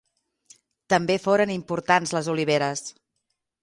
També 0.93 1.19
foren 1.27 1.53
importants 1.59 2.17
les 2.19 2.35
oliveres. 2.37 2.87